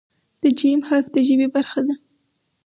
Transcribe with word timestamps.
د 0.41 0.43
"ج" 0.59 0.61
حرف 0.87 1.07
د 1.13 1.17
ژبې 1.27 1.47
برخه 1.55 1.79
ده. 1.87 1.95